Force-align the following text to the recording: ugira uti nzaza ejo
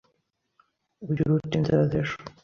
ugira 1.09 1.29
uti 1.37 1.57
nzaza 1.63 1.93
ejo 2.01 2.17